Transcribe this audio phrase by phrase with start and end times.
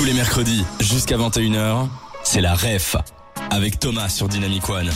[0.00, 1.86] Tous les mercredis, jusqu'à 21h,
[2.24, 2.96] c'est la REF.
[3.50, 4.88] Avec Thomas sur Dynamic One.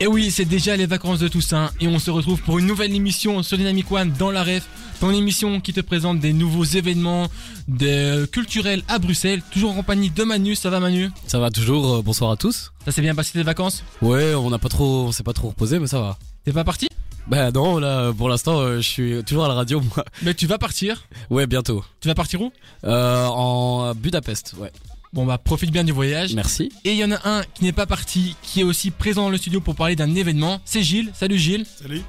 [0.00, 2.94] Et oui, c'est déjà les vacances de Toussaint et on se retrouve pour une nouvelle
[2.94, 4.66] émission sur Dynamic One dans la REF.
[5.00, 7.28] Ton émission qui te présente des nouveaux événements
[7.68, 9.40] de, culturels à Bruxelles.
[9.50, 10.54] Toujours en compagnie de Manu.
[10.54, 11.08] Ça va Manu?
[11.26, 12.70] Ça va toujours, euh, bonsoir à tous.
[12.84, 13.82] Ça s'est bien passé tes vacances?
[14.02, 16.18] Ouais, on n'a pas trop, on s'est pas trop reposé, mais ça va.
[16.44, 16.89] T'es pas parti?
[17.26, 20.04] Bah non, là, pour l'instant, euh, je suis toujours à la radio, moi.
[20.22, 21.04] Mais tu vas partir.
[21.30, 21.84] Ouais, bientôt.
[22.00, 22.52] Tu vas partir où
[22.84, 24.72] Euh, en Budapest, ouais.
[25.12, 26.34] Bon bah profite bien du voyage.
[26.34, 26.70] Merci.
[26.84, 29.30] Et il y en a un qui n'est pas parti, qui est aussi présent dans
[29.30, 30.60] le studio pour parler d'un événement.
[30.64, 31.10] C'est Gilles.
[31.14, 31.66] Salut Gilles.
[31.82, 32.02] Salut.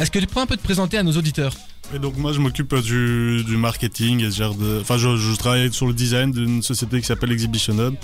[0.00, 1.52] Est-ce que tu peux un peu te présenter à nos auditeurs?
[1.92, 4.78] Et donc moi je m'occupe du, marketing et genre de...
[4.80, 7.94] Enfin je, je travaille sur le design d'une société qui s'appelle Exhibition Hub.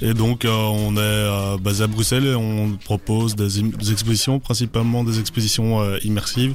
[0.00, 3.60] Et donc euh, on est euh, basé à Bruxelles et on propose des,
[3.90, 6.54] expositions, principalement des expositions euh, immersives.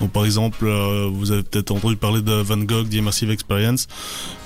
[0.00, 3.86] Donc par exemple vous avez peut-être entendu parler de Van Gogh, The Immersive Experience,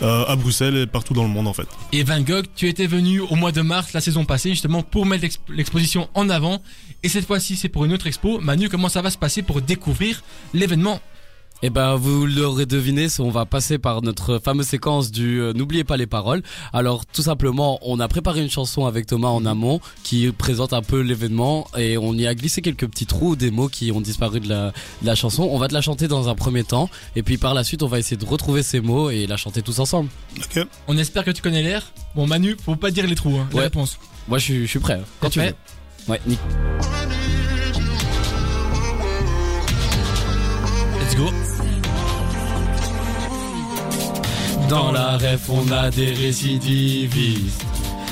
[0.00, 1.66] à Bruxelles et partout dans le monde en fait.
[1.92, 5.06] Et Van Gogh, tu étais venu au mois de mars la saison passée justement pour
[5.06, 6.62] mettre l'exp- l'exposition en avant.
[7.02, 8.38] Et cette fois-ci c'est pour une autre expo.
[8.40, 10.22] Manu, comment ça va se passer pour découvrir
[10.54, 11.00] l'événement
[11.62, 15.84] Et ben, vous l'aurez deviné, on va passer par notre fameuse séquence du euh, N'oubliez
[15.84, 16.42] pas les paroles.
[16.72, 20.80] Alors, tout simplement, on a préparé une chanson avec Thomas en amont qui présente un
[20.80, 24.40] peu l'événement et on y a glissé quelques petits trous, des mots qui ont disparu
[24.40, 24.68] de la,
[25.02, 25.42] de la chanson.
[25.52, 27.88] On va te la chanter dans un premier temps et puis par la suite, on
[27.88, 30.08] va essayer de retrouver ces mots et la chanter tous ensemble.
[30.38, 30.66] Ok.
[30.88, 31.92] On espère que tu connais l'air.
[32.14, 33.62] Bon Manu, faut pas dire les trous, hein, la Ouais.
[33.64, 33.98] réponse.
[34.28, 34.94] Moi, je suis, je suis prêt.
[34.94, 35.54] hein, Quand tu Prêt
[36.06, 36.12] veux.
[36.12, 36.44] Ouais, nickel.
[41.00, 41.30] Let's go.
[44.70, 47.64] Dans la ref, on a des récidivistes.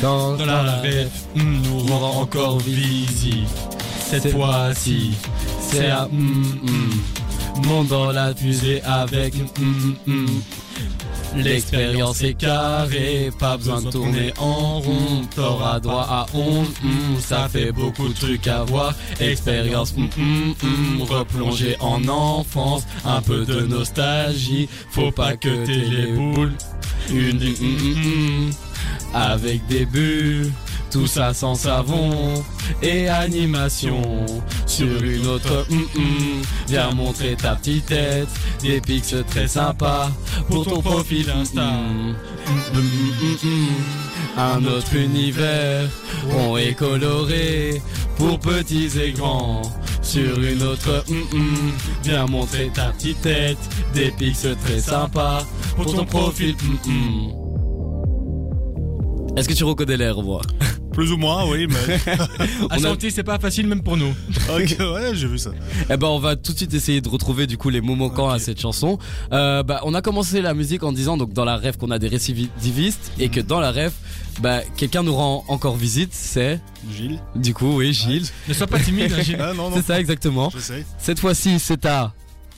[0.03, 3.47] Dans, Dans la ref, nous rend encore visite.
[4.01, 5.12] Cette fois-ci,
[5.61, 7.27] c'est à mm, mm.
[7.66, 10.27] Monte dans la fusée avec mm, mm.
[11.36, 15.22] L'expérience est carrée, pas besoin de tourner en rond.
[15.34, 18.94] T'auras droit à 11, mm, ça fait beaucoup de trucs à voir.
[19.20, 24.68] Expérience, mm, mm, mm, replonger en enfance, un peu de nostalgie.
[24.90, 26.55] Faut pas que t'aies les boules.
[27.11, 28.50] Une, mm, mm, mm,
[29.14, 30.52] avec des bulles.
[30.90, 32.42] Tout ça sans savon
[32.82, 34.02] et animation
[34.66, 36.42] sur une autre mm, mm.
[36.68, 38.28] Viens montrer ta petite tête
[38.62, 40.10] Des pics très sympas
[40.48, 42.14] Pour ton profil Insta mm.
[44.38, 45.88] Un autre univers
[46.30, 47.82] Rond et coloré
[48.16, 49.62] Pour petits et grands
[50.00, 51.05] Sur une autre.
[52.02, 53.58] Viens montrer ta petite tête
[53.94, 55.44] Des pics très sympas
[55.76, 56.55] Pour ton profil.
[59.38, 60.42] Est-ce que tu reconnais l'air, moi
[60.92, 62.12] Plus ou moins oui mais...
[62.12, 62.26] À
[62.70, 64.08] On a- chanter, c'est pas facile même pour nous.
[64.50, 65.50] ok ouais j'ai vu ça.
[65.88, 68.28] Eh ben, on va tout de suite essayer de retrouver du coup les mots manquants
[68.30, 68.98] à cette chanson.
[69.32, 72.00] Euh, bah, on a commencé la musique en disant donc dans la rêve qu'on a
[72.00, 73.92] des récidivistes et que dans la rêve,
[74.40, 76.10] bah, quelqu'un nous rend encore visite.
[76.12, 76.60] C'est
[76.92, 77.20] Gilles.
[77.36, 78.26] du coup, oui, Gilles.
[78.48, 79.38] Ne sois pas timide, hein, Gilles.
[79.40, 79.76] Ah non non.
[79.76, 80.50] C'est ça exactement.
[80.98, 82.12] Cette fois-ci, c'est à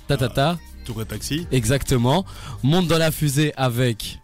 [0.08, 0.58] ta ta ta.
[0.86, 1.47] Tour et taxi.
[1.52, 2.24] Exactement.
[2.62, 4.18] Monte dans la fusée avec.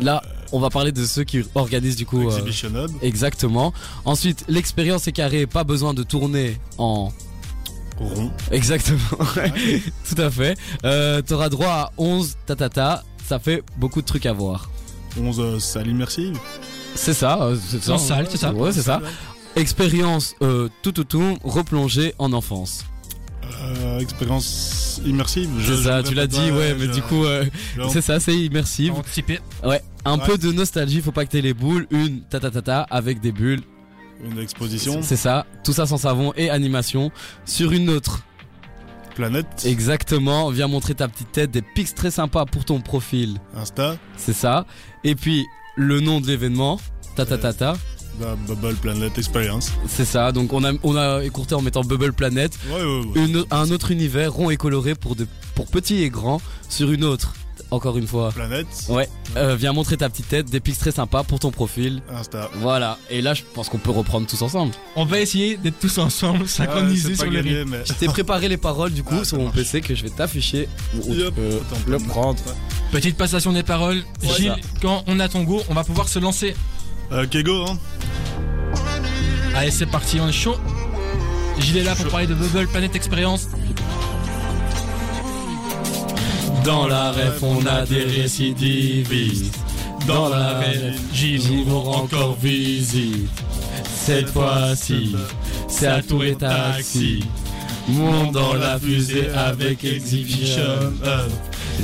[0.00, 0.22] Là,
[0.52, 2.20] on va parler de ceux qui organisent du coup.
[2.28, 2.90] euh, Exhibition Hub.
[3.02, 3.72] Exactement.
[4.04, 7.12] Ensuite, l'expérience est carrée, pas besoin de tourner en
[7.98, 8.30] Rond.
[8.50, 8.98] Exactement.
[10.08, 10.56] Tout à fait.
[10.84, 13.04] Euh, T'auras droit à 11 tatata.
[13.26, 14.70] Ça fait beaucoup de trucs à voir.
[15.20, 16.38] 11 euh, salles immersives.
[16.94, 17.42] C'est ça.
[17.42, 17.92] euh, C'est ça.
[17.94, 18.52] En salle, c'est ça.
[18.52, 19.00] Ouais, c'est ça.
[19.56, 22.84] Expérience euh, tout tout tout replongée en enfance.
[23.44, 25.48] Euh, expérience immersive.
[25.58, 26.02] je- C'est ça.
[26.02, 27.44] je Tu l'as dit, ouais, mais je- du coup, euh,
[27.90, 28.32] c'est ça, c'est.
[28.90, 29.40] Anticipé.
[29.64, 29.80] Ouais.
[30.04, 30.26] Un Ouais.
[30.26, 31.00] peu de nostalgie.
[31.00, 31.86] Faut pas que t'aies les boules.
[31.90, 33.60] Une tatatata avec des bulles.
[34.24, 35.00] Une exposition.
[35.02, 35.46] C'est ça.
[35.64, 37.10] Tout ça sans savon et animation
[37.44, 38.22] sur une autre.
[39.14, 39.46] Planète.
[39.66, 40.48] Exactement.
[40.50, 41.50] Viens montrer ta petite tête.
[41.50, 43.38] Des pics très sympas pour ton profil.
[43.56, 43.96] Insta.
[44.16, 44.64] C'est ça.
[45.04, 45.44] Et puis
[45.76, 46.80] le nom de l'événement,
[47.16, 47.76] ta ta ta ta,
[48.20, 49.72] La Bubble Planet Experience.
[49.88, 50.32] c'est ça.
[50.32, 53.24] Donc on a on a écourté en mettant Bubble Planet, Ouais, ouais, ouais.
[53.24, 57.04] une, un autre univers rond et coloré pour de pour petits et grands sur une
[57.04, 57.34] autre.
[57.70, 58.32] Encore une fois.
[58.32, 58.66] Planète.
[58.90, 59.08] Ouais.
[59.36, 62.02] Euh, viens montrer ta petite tête, des pics très sympas pour ton profil.
[62.14, 62.50] Insta.
[62.56, 62.98] Voilà.
[63.08, 64.72] Et là, je pense qu'on peut reprendre tous ensemble.
[64.94, 67.70] On va essayer d'être tous ensemble, synchronisés Ouais, c'est sur pas le gagné, rythme.
[67.70, 67.82] mais.
[67.86, 69.56] Je t'ai préparé les paroles du coup Ah, sur mon marche.
[69.56, 70.68] PC que je vais t'afficher.
[71.02, 71.28] Yep.
[71.28, 72.38] Attends, le prendre.
[72.90, 74.02] Petite passation des paroles.
[74.22, 74.68] Ouais, Gilles, ça.
[74.82, 76.54] quand on a ton go, on va pouvoir se lancer.
[77.12, 77.78] Euh, Kego, hein.
[79.54, 80.56] Allez, c'est parti, on est chaud.
[81.58, 83.48] Gilles est là pour parler de Bubble Planet Experience.
[86.64, 89.54] Dans la ref, on a des récidivistes.
[90.06, 93.28] Dans la ref, Gilles nous encore visite.
[93.84, 95.14] Cette fois-ci,
[95.68, 97.24] c'est à tour et taxi.
[97.88, 100.94] Monte dans la fusée avec Exhibition.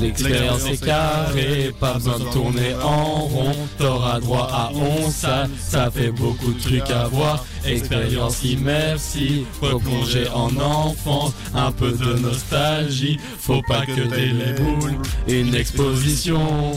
[0.00, 3.54] L'expérience est carrée, pas besoin de tourner en rond.
[3.78, 7.44] T'auras droit à 11 salles, ça fait beaucoup de trucs à voir.
[7.64, 13.18] Expérience immersive, replonger en enfance, un peu de nostalgie.
[13.38, 14.98] Faut pas que t'aies les boules,
[15.28, 16.72] une exposition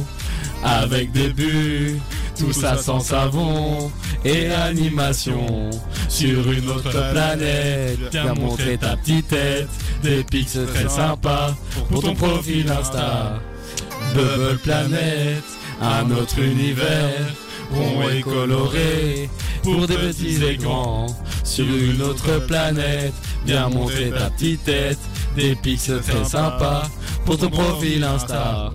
[0.64, 2.00] avec des buts,
[2.42, 3.92] tout ça sans savon
[4.26, 5.70] et animation.
[6.10, 9.70] Sur une autre planète, viens montrer ta petite tête,
[10.02, 11.56] des pics très sympas
[11.90, 13.40] pour ton profil Insta.
[14.16, 15.44] Bubble Planet,
[15.82, 17.34] un autre univers,
[17.72, 19.30] rond et coloré,
[19.64, 21.08] pour des petits et grands.
[21.44, 23.14] Sur une autre planète,
[23.46, 25.00] viens montrer ta petite tête,
[25.36, 26.90] des pics très sympas
[27.26, 28.72] pour ton profil Insta.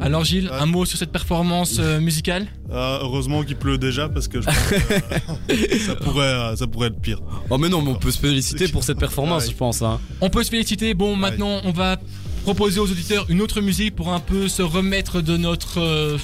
[0.00, 4.28] Alors Gilles, un mot sur cette performance euh, musicale Euh, heureusement qu'il pleut déjà parce
[4.28, 7.20] que je pense que ça, pourrait, euh, ça pourrait être pire.
[7.50, 9.82] Oh mais non, mais on peut se féliciter pour cette performance, je pense.
[9.82, 10.00] Hein.
[10.20, 10.94] On peut se féliciter.
[10.94, 11.98] Bon, maintenant, on va
[12.44, 16.16] proposer aux auditeurs une autre musique pour un peu se remettre de notre euh,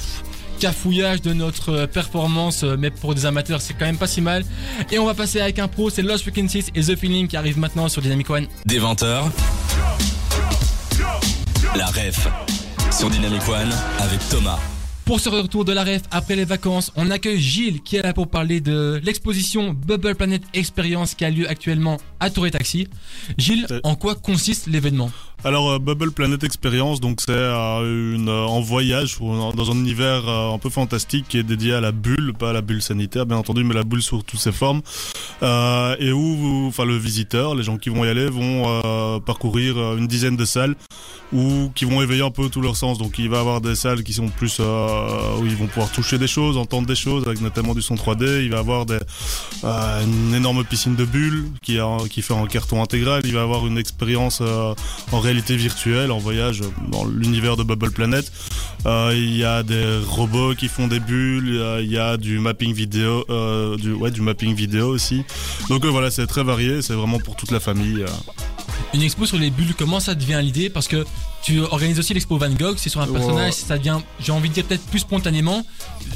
[0.58, 2.62] cafouillage, de notre euh, performance.
[2.64, 4.43] euh, mais pour des amateurs, c'est quand même pas si mal.
[4.90, 7.58] Et on va passer avec un pro, c'est Lost Frequencies et The Feeling qui arrive
[7.58, 8.46] maintenant sur Dynamic One.
[8.64, 9.25] Des 20h,
[11.76, 12.29] la ref
[12.98, 14.58] sur Dynamic One avec Thomas.
[15.04, 18.12] Pour ce retour de la ref après les vacances, on accueille Gilles qui est là
[18.12, 22.88] pour parler de l'exposition Bubble Planet Experience qui a lieu actuellement à Touré Taxi.
[23.38, 23.81] Gilles, Euh.
[23.84, 25.10] en quoi consiste l'événement?
[25.46, 30.28] Alors euh, Bubble Planet Experience, donc c'est euh, une euh, en voyage dans un univers
[30.28, 33.37] un peu fantastique qui est dédié à la bulle, pas à la bulle sanitaire bien
[33.37, 34.82] entendu, mais la bulle sous toutes ses formes,
[35.43, 40.37] et où, enfin le visiteur, les gens qui vont y aller vont parcourir une dizaine
[40.37, 40.75] de salles
[41.32, 42.98] ou qui vont éveiller un peu tous leurs sens.
[42.98, 46.19] Donc il va y avoir des salles qui sont plus où ils vont pouvoir toucher
[46.19, 48.43] des choses, entendre des choses, avec notamment du son 3D.
[48.43, 48.84] Il va y avoir
[49.62, 51.78] une énorme piscine de bulles qui,
[52.10, 53.22] qui fait en carton intégral.
[53.25, 57.91] Il va y avoir une expérience en réalité virtuelle, en voyage dans l'univers de Bubble
[57.91, 58.31] Planet.
[58.87, 61.49] Euh, il y a des robots qui font des bulles.
[61.49, 64.88] Il y a, il y a du mapping vidéo, euh, du ouais du mapping vidéo
[64.88, 65.25] aussi.
[65.69, 66.83] Donc euh, voilà, c'est très varié.
[66.83, 68.03] C'est vraiment pour toute la famille.
[68.03, 68.06] euh.
[68.94, 70.71] Une expo sur les bulles, comment ça devient l'idée?
[70.71, 71.05] Parce que
[71.43, 73.12] tu organises aussi l'expo Van Gogh, c'est sur un Ouais.
[73.15, 75.65] personnage, ça devient, j'ai envie de dire peut-être plus spontanément.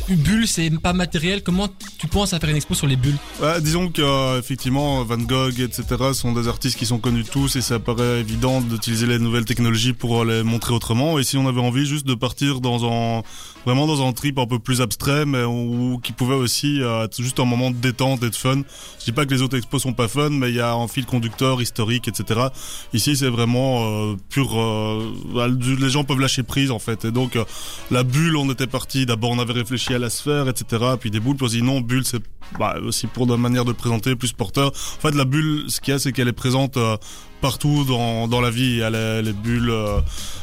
[0.08, 1.42] Une bulle, c'est pas matériel.
[1.42, 1.68] Comment
[1.98, 3.16] tu penses à faire une expo sur les bulles?
[3.40, 5.84] Ouais, disons que euh, Van Gogh, etc.
[6.12, 9.92] sont des artistes qui sont connus tous et ça paraît évident d'utiliser les nouvelles technologies
[9.92, 11.18] pour les montrer autrement.
[11.18, 13.22] Et si on avait envie juste de partir dans un
[13.66, 17.22] vraiment dans un trip un peu plus abstrait, mais où, qui pouvait aussi euh, être
[17.22, 18.62] juste un moment de détente et de fun.
[18.98, 20.88] Je dis pas que les autres expos sont pas fun, mais il y a un
[20.88, 22.40] fil conducteur historique, etc.
[22.92, 24.58] Ici, c'est vraiment euh, pur.
[24.58, 25.12] euh,
[25.78, 27.04] les gens peuvent lâcher prise en fait.
[27.04, 27.44] Et donc euh,
[27.90, 29.06] la bulle, on était parti.
[29.06, 30.82] D'abord, on avait réfléchi à la sphère, etc.
[30.98, 32.22] Puis des boules, puis dit non, bulle, c'est
[32.58, 34.68] bah, aussi pour de manière de le présenter plus porteur.
[34.68, 36.96] En fait, la bulle, ce qu'il y a, c'est qu'elle est présente euh,
[37.40, 38.64] partout dans, dans la vie.
[38.64, 40.00] Il y a les, les bulles euh,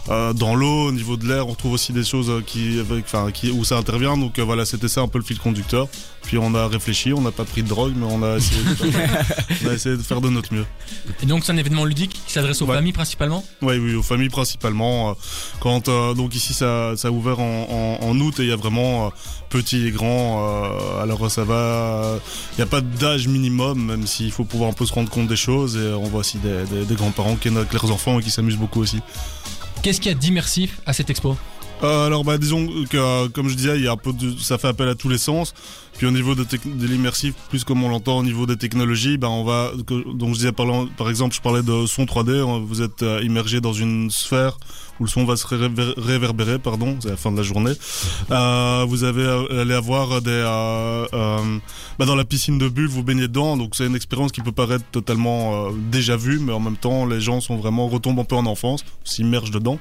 [0.10, 1.48] euh, dans l'eau, au niveau de l'air.
[1.48, 4.16] On trouve aussi des choses qui, avec, enfin, qui, où ça intervient.
[4.18, 5.88] Donc euh, voilà, c'était ça un peu le fil conducteur.
[6.24, 8.74] Puis on a réfléchi, on n'a pas pris de drogue, mais on a essayé de
[8.92, 9.26] faire,
[9.66, 10.66] on a essayé de, faire de notre mieux.
[11.24, 12.76] Et donc c'est un événement ludique qui s'adresse aux Ouais.
[12.76, 13.46] familles principalement?
[13.62, 15.16] Oui, oui, aux familles principalement.
[15.62, 18.52] Quand euh, donc ici ça, ça a ouvert en, en, en août et il y
[18.52, 19.10] a vraiment euh,
[19.50, 20.46] petits et grands.
[20.48, 22.20] euh, alors ça va,
[22.54, 25.28] il n'y a pas d'âge minimum, même s'il faut pouvoir un peu se rendre compte
[25.28, 25.78] des choses.
[25.78, 28.32] Et on voit aussi des, des, des grands-parents qui viennent avec leurs enfants et qui
[28.32, 29.00] s'amusent beaucoup aussi.
[29.82, 31.38] Qu'est-ce qu'il y a d'immersif à cette expo?
[31.84, 34.36] Euh, alors bah disons que euh, comme je disais, il y a un peu de,
[34.40, 35.54] ça fait appel à tous les sens.
[35.96, 36.44] Puis au niveau de,
[36.88, 40.40] l'immersif, plus comme on l'entend au niveau des technologies, ben on va que- donc je
[40.40, 40.66] disais par,
[40.98, 42.30] par exemple, je parlais de son 3D.
[42.32, 44.58] euh, Vous êtes euh, immergé dans une sphère
[45.00, 47.74] où le son va se réver- réverbérer, pardon, c'est la fin de la journée.
[48.32, 51.58] Euh, vous euh, allez avoir des euh, euh,
[52.00, 54.52] bah, dans la piscine de bulles, vous baignez dedans, donc c'est une expérience qui peut
[54.52, 58.36] paraître totalement déjà vue, mais en même temps les gens sont vraiment retombent un peu
[58.36, 59.80] en enfance, s'immergent dedans.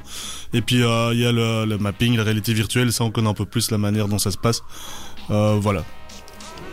[0.52, 3.34] Et puis il y a le, le mapping, la réalité virtuelle, ça on connaît un
[3.34, 4.62] peu plus la manière dont ça se passe.
[5.28, 5.84] Voilà.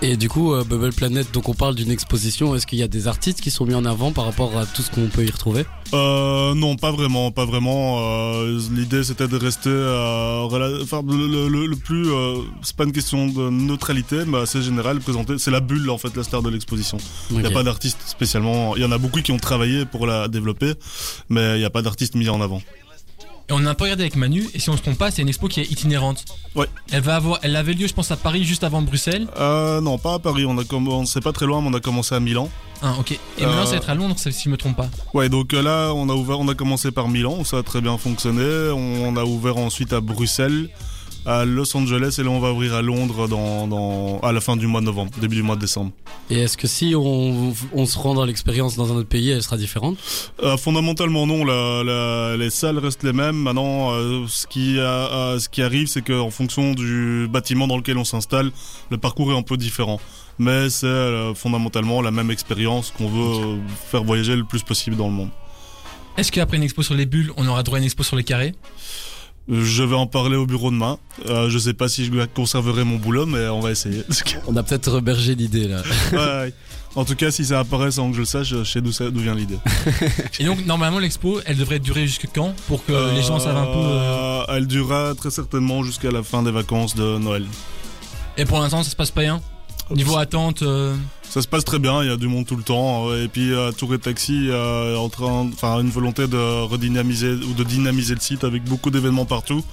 [0.05, 2.53] Et du coup, euh, Bubble Planet, donc on parle d'une exposition.
[2.55, 4.81] Est-ce qu'il y a des artistes qui sont mis en avant par rapport à tout
[4.81, 5.63] ce qu'on peut y retrouver?
[5.93, 8.00] Euh, non, pas vraiment, pas vraiment.
[8.01, 10.43] Euh, L'idée c'était de rester, euh,
[10.81, 12.07] enfin le, le- le- le plus,
[12.63, 15.00] c'est pas une question de neutralité, mais assez général.
[15.00, 16.98] Présenter, c'est la bulle en fait, la star de l'exposition.
[17.31, 18.75] Il n'y a pas d'artiste spécialement.
[18.75, 20.74] Il y en a beaucoup qui ont travaillé pour la développer,
[21.29, 22.62] mais il n'y a pas d'artiste mis en avant.
[23.50, 25.21] Et on a un peu regardé avec Manu, et si on se trompe pas, c'est
[25.21, 26.23] une expo qui est itinérante.
[26.55, 26.67] Ouais.
[26.91, 29.27] Elle va avoir, elle avait lieu, je pense, à Paris juste avant Bruxelles.
[29.38, 30.45] Euh, non, pas à Paris.
[30.45, 32.50] On a commencé pas très loin, mais on a commencé à Milan.
[32.81, 33.12] Ah, ok.
[33.12, 34.89] Et maintenant, Euh, ça va être à Londres, si je me trompe pas.
[35.13, 37.81] Ouais, donc euh, là, on a ouvert, on a commencé par Milan, ça a très
[37.81, 38.69] bien fonctionné.
[38.73, 40.69] On a ouvert ensuite à Bruxelles.
[41.25, 44.57] À Los Angeles et là on va ouvrir à Londres dans, dans, à la fin
[44.57, 45.91] du mois de novembre, début du mois de décembre.
[46.29, 49.43] Et est-ce que si on, on se rend dans l'expérience dans un autre pays, elle
[49.43, 49.97] sera différente?
[50.41, 53.35] Euh, Fondamentalement non, la, la, les salles restent les mêmes.
[53.35, 57.97] Maintenant, euh, ce, qui a, ce qui arrive, c'est qu'en fonction du bâtiment dans lequel
[57.97, 58.51] on s'installe,
[58.89, 59.99] le parcours est un peu différent.
[60.39, 63.59] Mais c'est euh, fondamentalement la même expérience qu'on veut
[63.91, 65.29] faire voyager le plus possible dans le monde.
[66.17, 68.23] Est-ce qu'après une expo sur les bulles, on aura droit à une expo sur les
[68.23, 68.53] carrés?
[69.50, 70.97] Je vais en parler au bureau demain.
[71.27, 74.03] Euh, je sais pas si je conserverai mon boulot, mais on va essayer.
[74.47, 75.81] On a peut-être rebergé l'idée là.
[76.13, 76.53] ouais.
[76.95, 79.33] En tout cas, si ça apparaît sans que je le sache, je sais d'où vient
[79.35, 79.57] l'idée.
[80.39, 83.65] Et donc normalement l'expo, elle devrait durer jusque quand pour que les gens savent un
[83.65, 83.71] peu.
[83.79, 87.45] euh, Euh, Elle durera très certainement jusqu'à la fin des vacances de Noël.
[88.38, 89.41] Et pour l'instant, ça se passe pas bien?
[89.91, 90.95] Niveau attente, euh,
[91.33, 93.09] Ça se passe très bien, il y a du monde tout le temps.
[93.09, 97.31] euh, Et puis euh, Tour et Taxi euh, en train, enfin une volonté de redynamiser
[97.33, 99.63] ou de dynamiser le site avec beaucoup d'événements partout.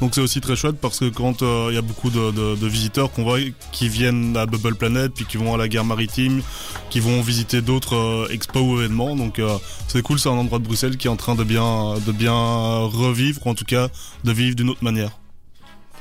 [0.00, 2.54] Donc c'est aussi très chouette parce que quand euh, il y a beaucoup de, de-
[2.54, 3.40] de visiteurs qu'on voit
[3.72, 6.40] qui viennent à Bubble Planet, puis qui vont à la gare maritime,
[6.88, 9.16] qui vont visiter d'autres euh, expos ou événements.
[9.16, 11.94] Donc euh, c'est cool, c'est un endroit de Bruxelles qui est en train de bien,
[12.06, 12.32] de bien
[12.86, 13.88] revivre, ou en tout cas
[14.22, 15.10] de vivre d'une autre manière.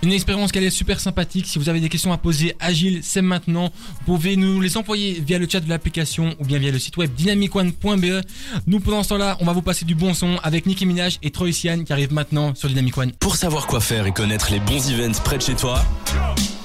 [0.04, 1.46] Une expérience qui est super sympathique.
[1.48, 3.72] Si vous avez des questions à poser, Agile, c'est maintenant.
[4.06, 6.98] Vous pouvez nous les envoyer via le chat de l'application ou bien via le site
[6.98, 8.22] web dynamicone.be.
[8.68, 11.32] Nous pendant ce temps-là, on va vous passer du bon son avec Nicki Minaj et
[11.32, 13.12] Troy Sian qui arrivent maintenant sur Dynamic One.
[13.20, 15.84] Pour savoir quoi faire et connaître les bons events près de chez toi,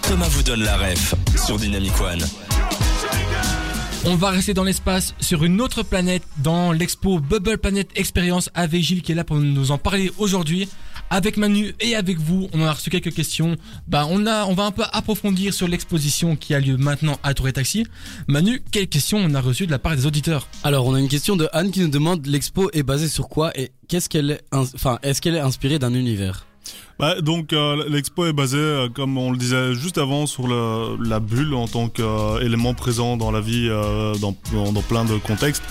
[0.03, 1.15] Thomas vous donne la ref
[1.45, 2.25] sur Dynamic One.
[4.09, 8.81] On va rester dans l'espace sur une autre planète dans l'expo Bubble Planet Experience avec
[8.81, 10.69] Gilles qui est là pour nous en parler aujourd'hui.
[11.09, 13.57] Avec Manu et avec vous, on a reçu quelques questions.
[13.87, 17.33] Bah, on a, on va un peu approfondir sur l'exposition qui a lieu maintenant à
[17.33, 17.87] Tour et Taxi.
[18.27, 20.49] Manu, quelles questions on a reçues de la part des auditeurs?
[20.65, 23.57] Alors, on a une question de Anne qui nous demande l'expo est basée sur quoi
[23.59, 26.46] et qu'est-ce qu'elle enfin, est-ce qu'elle est inspirée d'un univers?
[26.99, 30.97] Bah, donc euh, l'expo est basée, euh, comme on le disait juste avant, sur le-
[31.07, 35.17] la bulle en tant qu'élément présent dans la vie, euh, dans, dans, dans plein de
[35.19, 35.63] contextes.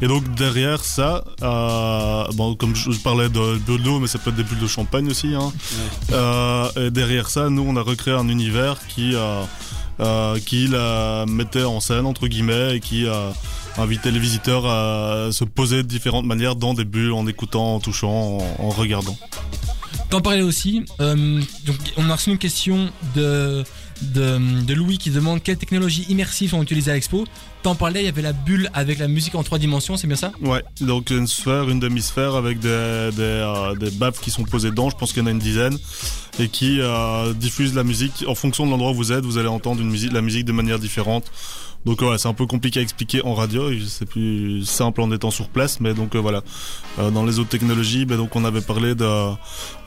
[0.00, 4.18] Et donc derrière ça, euh, bon, comme je, je parlais de bulles d'eau, mais ça
[4.18, 5.34] peut être des bulles de champagne aussi.
[5.34, 5.52] Hein.
[6.76, 9.14] Et derrière ça, nous, on a recréé un univers qui,
[10.46, 13.04] qui la mettait en scène entre guillemets et qui
[13.76, 17.80] invitait les visiteurs à se poser de différentes manières dans des bulles, en écoutant, en
[17.80, 19.16] touchant, en- en regardant.
[20.10, 20.84] T'en parlais aussi.
[21.00, 21.40] euh,
[21.96, 23.64] on a reçu une question de,
[24.74, 27.24] Louis qui demande quelles technologies immersives sont utilisées à l'expo.
[27.62, 30.16] T'en parlais, il y avait la bulle avec la musique en trois dimensions, c'est bien
[30.16, 30.32] ça?
[30.40, 34.90] Ouais, donc une sphère, une demi-sphère avec des, euh, des baffes qui sont posées dedans,
[34.90, 35.78] je pense qu'il y en a une dizaine,
[36.40, 38.24] et qui euh, diffusent la musique.
[38.26, 41.30] En fonction de l'endroit où vous êtes, vous allez entendre la musique de manière différente.
[41.86, 45.30] Donc ouais, c'est un peu compliqué à expliquer en radio, c'est plus simple en étant
[45.30, 46.42] sur place, mais donc euh, voilà.
[46.98, 49.04] Euh, dans les autres technologies, ben, donc on avait parlé de,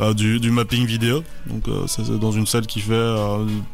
[0.01, 3.15] euh, du, du mapping vidéo, donc c'est dans une salle qui fait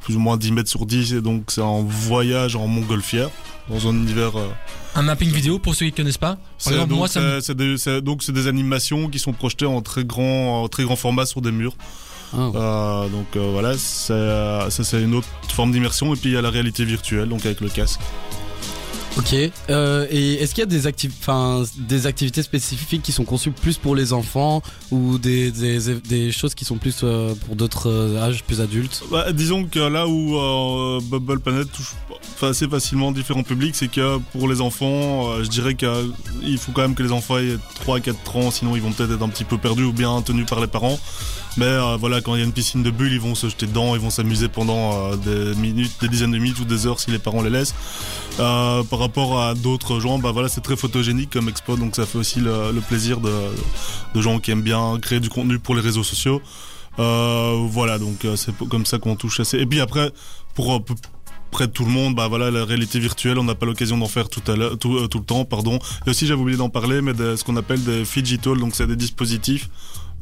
[0.01, 3.29] plus ou moins 10 mètres sur 10, et donc c'est un voyage en montgolfière,
[3.69, 4.35] dans un univers...
[4.37, 4.47] euh,
[4.95, 6.35] Un mapping vidéo pour ceux qui ne connaissent pas.
[6.35, 9.07] Par c'est exemple, donc, moi, ça me- c'est- c'est des, c'est- donc c'est des animations
[9.07, 11.75] qui sont projetées en très grand, en très grand format sur des murs.
[12.33, 12.51] Ah.
[12.55, 13.73] Euh, donc euh, voilà,
[14.09, 16.13] euh, ça c'est une autre forme d'immersion.
[16.13, 18.01] Et puis il y a la réalité virtuelle, donc avec le casque.
[19.19, 19.35] Ok.
[19.69, 20.87] Euh, et est-ce qu'il y a des,
[22.07, 26.63] activités spécifiques qui sont conçues plus pour les enfants ou des, des, des choses qui
[26.63, 29.03] sont plus euh, pour d'autres euh, âges plus adultes?
[29.11, 31.95] Bah, disons que là où Bubble Planet touche
[32.41, 36.95] assez facilement différents publics, c'est que pour les enfants, je dirais qu'il faut quand même
[36.95, 39.83] que les enfants aient 3-4 ans, sinon ils vont peut-être être un petit peu perdus
[39.83, 40.97] ou bien tenus par les parents.
[41.59, 43.67] Mais euh, voilà, quand il y a une piscine de bulles, ils vont se jeter
[43.67, 47.01] dedans, ils vont s'amuser pendant euh, des minutes, des dizaines de minutes ou des heures
[47.01, 47.75] si les parents les laissent.
[48.39, 52.05] Euh, par rapport à d'autres gens, bah voilà, c'est très photogénique comme expo, donc ça
[52.05, 56.03] fait aussi le, plaisir de, gens qui aiment bien créer du contenu pour les réseaux
[56.03, 56.41] sociaux.
[56.97, 59.57] Voilà, donc c'est comme ça qu'on touche assez.
[59.57, 60.13] Et puis après,
[60.55, 60.81] pour
[61.51, 64.07] près de tout le monde, bah voilà, la réalité virtuelle, on n'a pas l'occasion d'en
[64.07, 65.77] faire tout le temps, pardon.
[66.07, 68.87] Et aussi, j'avais oublié d'en parler, mais de ce qu'on appelle des digital, donc c'est
[68.87, 69.69] des dispositifs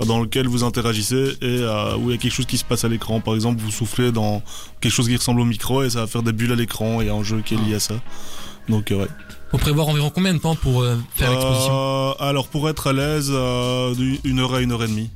[0.05, 2.83] dans lesquels vous interagissez et euh, où il y a quelque chose qui se passe
[2.83, 3.19] à l'écran.
[3.19, 4.41] Par exemple, vous soufflez dans
[4.79, 7.01] quelque chose qui ressemble au micro et ça va faire des bulles à l'écran.
[7.01, 7.95] Il y a un jeu qui est lié à ça.
[8.69, 9.07] Donc euh, ouais.
[9.51, 11.73] faut prévoir environ combien de temps pour euh, faire l'exposition?
[11.73, 15.09] Euh, alors pour être à l'aise, euh, une heure à une heure et demie.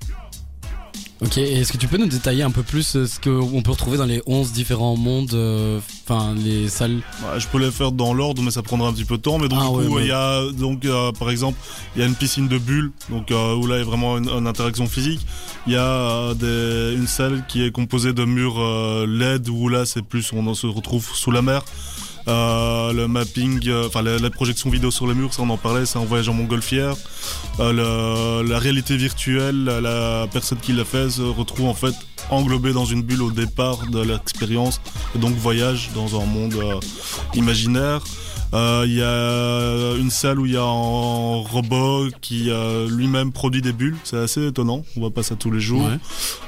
[1.23, 1.37] Ok.
[1.37, 4.05] Est-ce que tu peux nous détailler un peu plus euh, ce qu'on peut retrouver dans
[4.05, 6.95] les 11 différents mondes, euh, enfin les salles?
[7.23, 9.37] Ouais, je peux les faire dans l'ordre, mais ça prendra un petit peu de temps.
[9.37, 10.01] Mais donc Ah du coup, ouais.
[10.03, 11.59] il y a donc euh, par exemple,
[11.95, 14.17] il y a une piscine de bulles, donc euh, où là il y a vraiment
[14.17, 15.19] une, une interaction physique.
[15.67, 19.85] Il y a des- une salle qui est composée de murs euh, LED où là
[19.85, 21.63] c'est plus on se retrouve sous la mer.
[22.27, 25.85] Euh, le mapping, euh, enfin la, projection vidéo sur le mur, ça on en parlait,
[25.85, 26.95] c'est un voyage en montgolfière.
[27.59, 31.95] Euh, la réalité virtuelle, la personne qui l'a fait se retrouve en fait
[32.29, 34.81] englobée dans une bulle au départ de l'expérience
[35.15, 36.55] et donc voyage dans un monde
[37.33, 38.01] imaginaire.
[38.53, 43.31] Euh, Il y a une salle où il y a un robot qui euh, lui-même
[43.31, 45.85] produit des bulles, c'est assez étonnant, on voit pas ça tous les jours.
[45.85, 45.97] Ouais.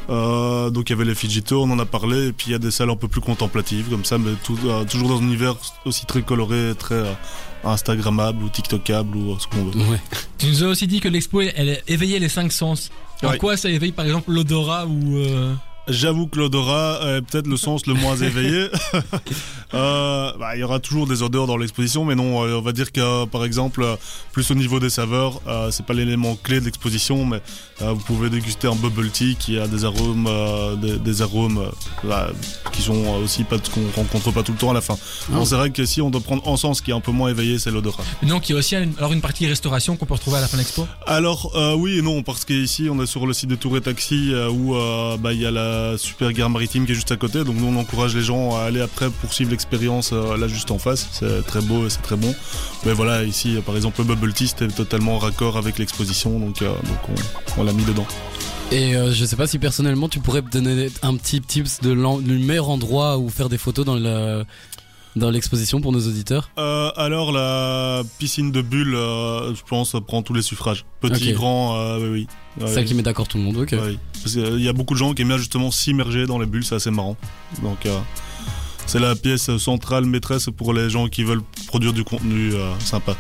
[0.10, 2.56] Euh, donc il y avait les Fidgeto, on en a parlé, et puis il y
[2.56, 4.58] a des salles un peu plus contemplatives comme ça, mais tout-
[4.90, 5.56] toujours dans un univers
[5.86, 7.04] aussi très coloré, très
[7.64, 9.80] Instagrammable ou TikTokable ou ce qu'on veut.
[9.90, 10.02] Ouais.
[10.38, 12.92] Tu nous as aussi dit que l'expo, elle éveillait les cinq sens.
[13.24, 13.38] En Ouais.
[13.38, 15.16] quoi ça éveille par exemple l'odorat ou...
[15.16, 15.54] euh,
[15.88, 18.68] J'avoue que l'odorat est peut-être le sens le moins éveillé.
[19.74, 22.72] Euh, bah, il y aura toujours des odeurs dans l'exposition, mais non, euh, on va
[22.74, 23.86] dire que euh, par exemple,
[24.32, 27.42] plus au niveau des saveurs, euh, c'est pas l'élément clé de l'exposition, mais
[27.82, 30.30] euh, vous pouvez déguster un bubble tea qui a des arômes,
[30.82, 31.64] des, des arômes
[32.04, 32.30] bah,
[32.72, 34.96] qui sont aussi pas qu'on rencontre pas tout le temps à la fin.
[35.30, 37.30] Bon, c'est vrai que si on doit prendre un sens qui est un peu moins
[37.30, 38.04] éveillé, c'est l'odorat.
[38.24, 40.58] Donc il y a aussi alors une partie restauration qu'on peut retrouver à la fin
[40.58, 40.88] de l'expo?
[41.08, 44.32] Alors oui et non parce qu'ici on est sur le site de Tour et Taxi
[44.52, 44.76] où
[45.20, 47.68] bah, il y a la super gare maritime qui est juste à côté donc nous
[47.68, 51.46] on encourage les gens à aller après poursuivre l'expérience euh, là juste en face c'est
[51.46, 52.36] très beau et c'est très bon
[52.86, 56.62] mais voilà ici euh, par exemple le bubble tea c'était totalement raccord avec l'exposition donc,
[56.62, 57.18] euh, donc
[57.58, 58.06] on, on l'a mis dedans.
[58.72, 61.94] Et euh, je sais pas si personnellement tu pourrais me donner un petit tips de
[62.22, 64.44] du meilleur endroit où faire des photos dans le
[65.16, 66.50] dans l'exposition pour nos auditeurs?
[66.58, 71.98] Euh, alors la piscine de bulles euh, je pense prend tous les suffrages petit grand
[72.00, 72.28] oui oui.
[72.60, 73.58] Ouais, C'est ça qui met d'accord tout le monde.
[73.58, 73.72] Ok.
[73.72, 76.64] Ouais, qu'il y a beaucoup de gens qui aiment bien justement s'immerger dans les bulles,
[76.66, 77.18] c'est assez marrant.
[77.64, 77.88] Donc
[78.86, 83.16] c'est la pièce centrale maîtresse pour les gens qui veulent produire du contenu euh, sympa.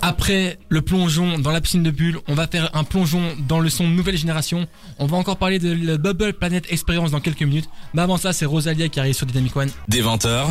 [0.00, 3.68] Après le plongeon dans la piscine de bulles, on va faire un plongeon dans le
[3.68, 4.66] son nouvelle génération.
[4.98, 7.68] On va encore parler de la Bubble Planet Experience dans quelques minutes.
[7.94, 9.70] Mais avant ça, c'est Rosalia qui arrive sur Dynamic One.
[9.88, 10.46] Des 20h,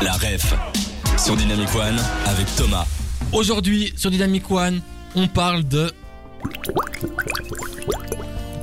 [0.00, 0.54] la ref
[1.16, 2.86] sur Dynamic One avec Thomas.
[3.32, 4.80] Aujourd'hui, sur Dynamic One,
[5.14, 5.90] on parle de.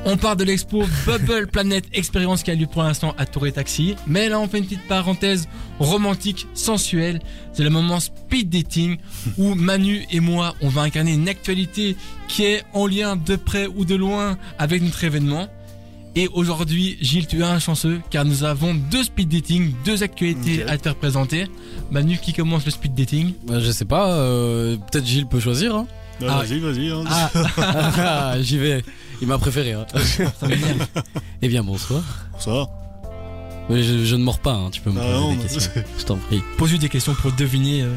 [0.06, 3.52] On parle de l'expo Bubble Planet Experience qui a lieu pour l'instant à Tour et
[3.52, 3.96] Taxi.
[4.08, 5.48] Mais là, on fait une petite parenthèse
[5.80, 7.20] romantique, sensuelle.
[7.54, 8.98] C'est le moment speed dating
[9.38, 11.96] où Manu et moi, on va incarner une actualité
[12.28, 15.48] qui est en lien de près ou de loin avec notre événement.
[16.16, 20.64] Et aujourd'hui, Gilles, tu es un chanceux car nous avons deux speed dating, deux actualités
[20.64, 21.46] à te faire présenter.
[21.92, 23.34] Manu, qui commence le speed dating?
[23.46, 24.14] Bah, je sais pas.
[24.14, 25.76] euh, Peut-être Gilles peut choisir.
[25.76, 25.88] Hein.
[26.28, 26.40] Ah.
[26.44, 26.90] vas-y, vas-y.
[26.90, 27.04] hein.
[27.08, 27.30] Ah,
[28.34, 28.84] Ah, J'y vais.
[29.22, 29.74] Il m'a préféré.
[29.74, 29.86] Hein.
[30.40, 30.88] ça m'énerve.
[31.42, 32.04] Eh bien bonsoir.
[33.70, 34.54] Mais je, je ne mords pas.
[34.54, 34.70] Hein.
[34.72, 35.72] Tu peux me Ah poser non, des questions.
[35.98, 36.42] Je t'en prie.
[36.58, 37.94] Pose-lui des questions pour deviner euh,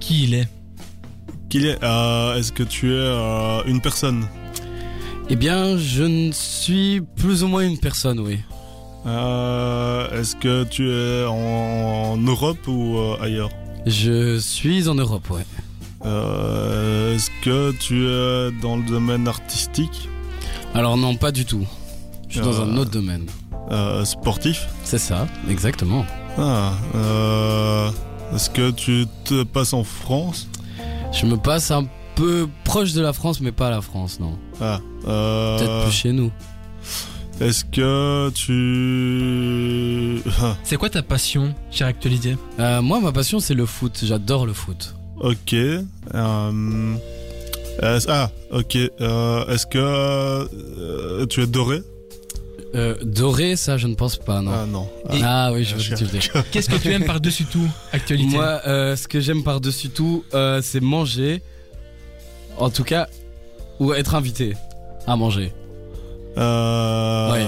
[0.00, 0.48] qui il est.
[1.48, 4.26] Qu'il est euh, Est-ce que tu es euh, une personne?
[5.30, 8.38] Eh bien, je ne suis plus ou moins une personne, oui.
[9.06, 13.50] Euh, Est-ce que tu es en Europe ou euh, ailleurs?
[13.86, 15.44] Je suis en Europe, ouais.
[16.04, 20.08] Euh, Est-ce que tu es dans le domaine artistique
[20.74, 21.66] Alors non, pas du tout.
[22.28, 22.64] Je suis dans Euh.
[22.64, 23.26] un autre domaine.
[23.70, 26.04] euh, Sportif C'est ça, exactement.
[26.38, 27.90] Ah, euh,
[28.34, 30.48] Est-ce que tu te passes en France
[31.12, 34.38] Je me passe un peu proche de la France, mais pas la France, non.
[34.60, 36.30] Ah, euh, Peut-être plus chez nous.
[37.40, 40.20] Est-ce que tu...
[40.64, 42.36] C'est quoi ta passion, chère actualité?
[42.58, 44.00] Euh, moi, ma passion, c'est le foot.
[44.02, 44.94] J'adore le foot.
[45.20, 45.54] Ok.
[45.54, 46.96] euh,
[48.08, 48.76] ah, ok.
[49.00, 51.80] euh, Est-ce que euh, tu es doré?
[52.74, 54.50] Euh, doré, ça, je ne pense pas, non.
[54.54, 54.88] Ah non.
[55.12, 56.44] Et- Ah oui, je Ah, vois ce que tu veux dire.
[56.50, 58.36] Qu'est-ce que tu aimes par-dessus tout, actualité?
[58.36, 61.40] Moi, euh, ce que j'aime par-dessus tout, euh, c'est manger.
[62.58, 63.08] En tout cas,
[63.80, 64.54] ou être invité
[65.06, 65.52] à manger.
[66.36, 67.46] Euh, Ouais.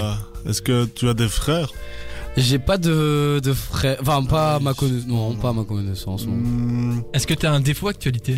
[0.49, 1.71] Est-ce que tu as des frères?
[2.37, 3.97] J'ai pas de, de frères.
[4.01, 5.07] Enfin, pas à ma connaissance.
[5.07, 6.25] Non, pas à ma connaissance.
[7.13, 8.37] Est-ce que t'as un défaut, actualité?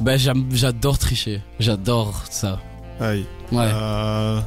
[0.00, 1.42] Bah, j'adore tricher.
[1.58, 2.60] J'adore ça.
[3.00, 3.26] Aïe.
[3.52, 3.68] Ouais.
[3.72, 4.40] Euh,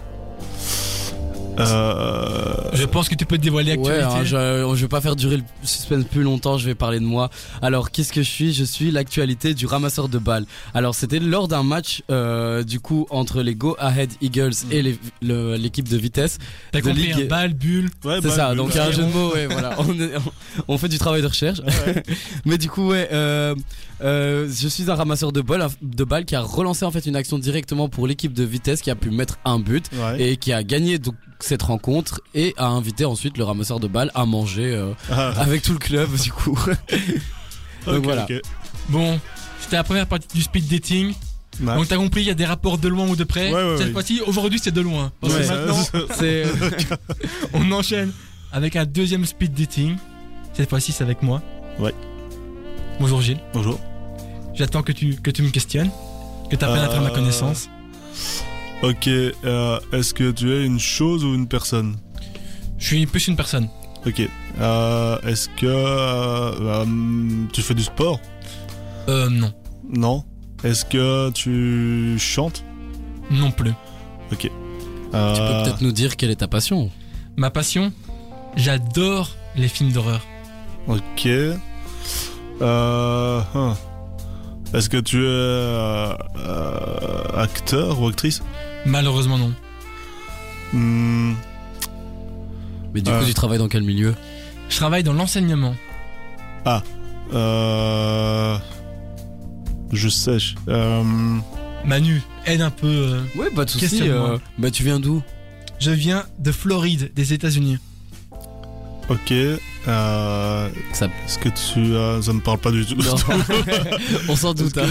[1.65, 4.35] Je pense que tu peux te dévoiler, Ouais, actualité.
[4.35, 7.05] hein, je, je vais pas faire durer le suspense plus longtemps, je vais parler de
[7.05, 7.29] moi.
[7.61, 8.53] Alors, qu'est-ce que je suis?
[8.53, 10.45] Je suis l'actualité du ramasseur de balles.
[10.73, 15.55] Alors, c'était lors d'un match, euh, du coup, entre les Go Ahead Eagles et le-
[15.55, 16.37] l'équipe de vitesse.
[16.71, 17.89] T'as de compris, Ligue- un balle, bulle.
[18.05, 19.75] ouais, C'est ça, oui, donc un jeu de mots, ouais, voilà.
[19.79, 21.59] On, est- on- on fait du travail de recherche.
[21.59, 22.03] ouais.
[22.45, 23.55] Mais du coup, ouais, euh,
[24.01, 27.15] euh, je suis un ramasseur de balles, de balles qui a relancé en fait une
[27.15, 30.21] action directement pour l'équipe de vitesse qui a pu mettre un but Ouais.
[30.21, 34.12] et qui a gagné donc cette rencontre et a invité ensuite le ramasseur de balles
[34.15, 36.57] à manger euh, Ah, avec tout le club du coup.
[37.85, 38.27] donc voilà.
[38.89, 39.19] Bon,
[39.59, 41.13] c'était la première partie du speed dating.
[41.59, 43.51] Donc t'as compris, il y a des rapports de loin ou de près.
[43.53, 43.91] Ouais, ouais, Cette ouais.
[43.93, 45.12] fois-ci, aujourd'hui, c'est de loin.
[45.19, 46.43] Parce Ouais, que ça- maintenant, ça- C'est
[47.53, 48.12] on enchaîne
[48.53, 49.97] avec un deuxième speed dating.
[50.53, 51.41] Cette fois-ci, c'est avec moi.
[51.79, 51.93] Ouais.
[52.99, 53.39] Bonjour Gilles.
[53.53, 53.79] Bonjour.
[54.59, 55.89] J'attends que tu, que tu me questionnes,
[56.49, 57.69] que tu apprennes à faire ma Euh, connaissance.
[58.83, 61.95] Ok, euh, est-ce que tu es une chose ou une personne?
[62.77, 63.69] Je suis plus une personne.
[64.05, 64.21] Ok.
[64.59, 66.51] Euh, est-ce que euh,
[66.85, 66.85] euh,
[67.53, 68.19] tu fais du sport?
[69.07, 69.53] Euh, non.
[69.89, 70.25] Non?
[70.65, 72.65] Est-ce que tu chantes?
[73.31, 73.71] Non plus.
[73.71, 76.91] Euh, Tu peux peut-être nous dire quelle est ta passion?
[77.37, 77.93] Ma passion,
[78.57, 80.21] j'adore les films d'horreur.
[80.87, 81.27] Ok.
[82.61, 83.77] Euh, hein.
[84.73, 88.41] Est-ce que tu es euh, euh, acteur ou actrice?
[88.86, 89.51] Malheureusement, non.
[90.73, 91.34] Hmm,
[92.93, 93.25] Mais du coup, Euh.
[93.25, 94.13] tu travailles dans quel milieu?
[94.69, 95.75] Je travaille dans l'enseignement.
[97.34, 98.58] euh,
[99.91, 100.38] Je sais.
[100.67, 101.03] euh,
[101.86, 102.88] Manu, aide un peu.
[102.88, 103.21] euh.
[103.36, 104.01] Ouais, pas de soucis.
[104.03, 105.21] Euh, Bah, tu viens d'où?
[105.79, 107.77] Je viens de Floride, des États-Unis.
[109.10, 109.34] ok.
[109.89, 111.80] Euh, Ça- Est-ce que tu...
[111.93, 112.95] euh, ça me parle pas du tout.
[114.30, 114.78] On s'en doute.
[114.78, 114.88] hein.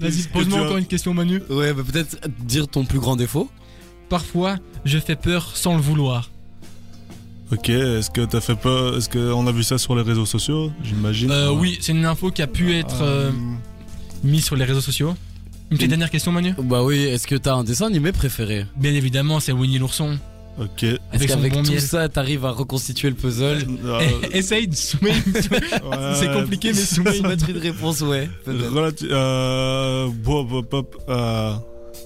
[0.00, 1.42] Vas-y, pose-moi as- encore une question, Manu.
[1.50, 3.50] Ouais, bah peut-être dire ton plus grand défaut.
[4.08, 6.30] Parfois, je fais peur sans le vouloir.
[7.52, 10.72] Ok, est-ce que t'as fait peur Est-ce qu'on a vu ça sur les réseaux sociaux
[10.82, 11.30] J'imagine?
[11.30, 13.30] Euh, oui, c'est une info qui a pu être euh,
[14.24, 15.14] mise sur les réseaux sociaux.
[15.70, 16.54] Une petite dernière question, Manu?
[16.58, 18.66] Bah oui, est-ce que t'as un dessin animé préféré?
[18.76, 20.18] Bien évidemment, c'est Winnie l'ourson.
[20.58, 20.84] Ok.
[20.84, 21.80] Est-ce qu'avec bon tout miel.
[21.80, 24.00] ça, t'arrives à reconstituer le puzzle Euh,
[24.32, 25.18] Essaye de soumettre.
[26.14, 27.50] c'est ouais, compliqué, mais soumettre.
[27.50, 28.28] Une réponse, ouais.
[28.44, 28.72] peut-être.
[28.72, 31.52] relati- euh, bon, bon, pop, euh,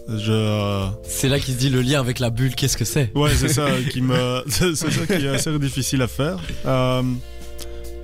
[0.08, 0.32] je.
[0.32, 3.12] euh, C'est là qu'il se dit le lien avec la bulle, qu'est-ce que c'est?
[3.14, 4.42] Ouais, c'est ça qui me.
[4.48, 6.38] C'est ça qui est assez difficile à faire.
[6.66, 7.02] Euh,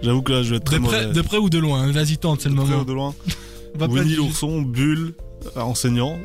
[0.03, 1.13] J'avoue que là, je vais être très De près, mauvais.
[1.15, 1.91] de près ou de loin hein.
[1.91, 2.83] Vas-y, tente, c'est le De près moment.
[2.83, 3.15] ou de loin.
[3.79, 5.15] Pas Winnie l'ourson, Bulle,
[5.57, 6.19] euh, enseignant.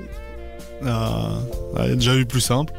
[0.84, 1.30] Euh,
[1.76, 2.74] ouais, déjà eu plus simple.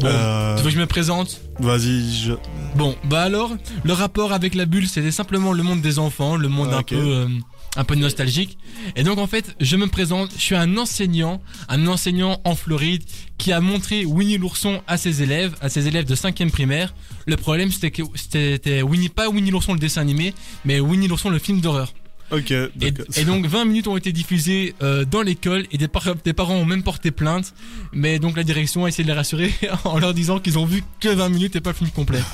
[0.00, 2.32] Bon, Euh, tu veux que je me présente Vas-y, je.
[2.76, 3.52] Bon, bah alors,
[3.84, 6.82] le rapport avec la bulle, c'était simplement le monde des enfants, le monde Ah, un
[6.82, 7.28] peu, euh,
[7.76, 8.58] un peu nostalgique.
[8.96, 13.04] Et donc en fait, je me présente, je suis un enseignant, un enseignant en Floride
[13.38, 16.94] qui a montré Winnie l'ourson à ses élèves, à ses élèves de 5e primaire.
[17.26, 21.30] Le problème, c'était que c'était Winnie, pas Winnie l'ourson le dessin animé, mais Winnie l'ourson
[21.30, 21.92] le film d'horreur.
[22.36, 26.14] Ok, Et, et donc 20 minutes ont été diffusées euh, dans l'école et des, par-
[26.24, 27.54] des parents ont même porté plainte.
[27.92, 29.52] Mais donc la direction a essayé de les rassurer
[29.84, 32.20] en leur disant qu'ils ont vu que 20 minutes et pas le film complet.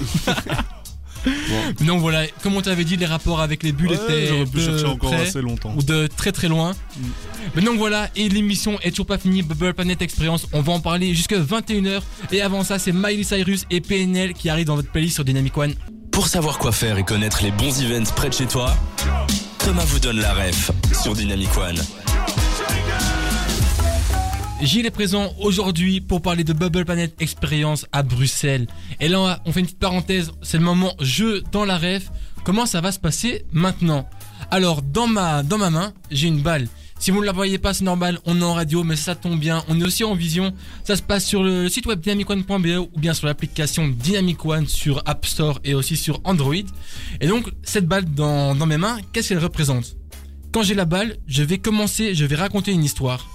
[1.83, 4.85] Donc voilà, comme on t'avait dit, les rapports avec les bulles Ouais, étaient pu de
[4.87, 5.75] encore près assez longtemps.
[5.77, 6.73] ou de très très loin.
[6.73, 7.03] Mm.
[7.57, 10.81] Mais donc voilà, et l'émission est toujours pas finie, Bubble Planet Experience, on va en
[10.81, 12.01] parler jusqu'à 21h.
[12.33, 15.55] Et avant ça, c'est Miley Cyrus et PNL qui arrivent dans votre playlist sur Dynamic
[15.59, 15.75] One.
[16.11, 18.75] Pour savoir quoi faire et connaître les bons events près de chez toi,
[19.65, 20.71] Thomas vous donne la ref
[21.03, 21.77] sur Dynamic One.
[24.63, 28.67] Gilles est présent aujourd'hui pour parler de Bubble Planet Experience à Bruxelles.
[29.01, 32.11] Et là, on fait une petite parenthèse, c'est le moment jeu dans la ref.
[32.45, 34.09] Comment ça va se passer maintenant?
[34.51, 36.67] Alors, dans ma, dans ma main, j'ai une balle.
[37.01, 39.41] Si vous ne la voyez pas, c'est normal, on est en radio, mais ça tombe
[39.41, 39.65] bien.
[39.69, 40.53] On est aussi en vision.
[40.85, 45.03] Ça se passe sur le site web dynamicone.be ou bien sur l'application Dynamic One sur
[45.07, 46.55] App Store et aussi sur Android.
[47.23, 49.97] Et donc, cette balle dans, dans mes mains, qu'est-ce qu'elle représente?
[50.53, 53.27] Quand j'ai la balle, je vais commencer, je vais raconter une histoire.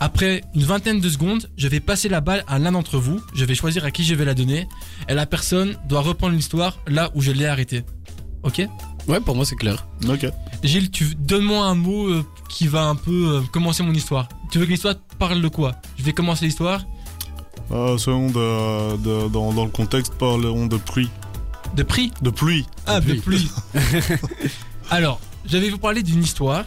[0.00, 3.20] Après une vingtaine de secondes, je vais passer la balle à l'un d'entre vous.
[3.34, 4.66] Je vais choisir à qui je vais la donner.
[5.10, 7.84] Et la personne doit reprendre l'histoire là où je l'ai arrêtée.
[8.42, 8.66] Ok?
[9.08, 9.86] Ouais, pour moi c'est clair.
[10.08, 10.26] Ok.
[10.62, 14.28] Gilles, tu donne-moi un mot euh, qui va un peu euh, commencer mon histoire.
[14.50, 15.72] Tu veux que l'histoire parle de quoi?
[15.98, 16.84] Je vais commencer l'histoire
[17.72, 21.10] Euh, selon de, de- dans, dans le contexte, parlons de pluie.
[21.74, 22.12] de prix?
[22.22, 22.64] De pluie.
[22.86, 23.48] Ah, de pluie.
[23.72, 24.18] pluie.
[24.90, 26.64] Alors, je vais vous parler d'une histoire.